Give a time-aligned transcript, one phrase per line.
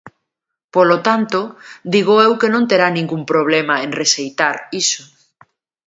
[0.75, 1.39] Polo tanto,
[1.93, 5.03] digo eu que non terá ningún problema en rexeitar iso.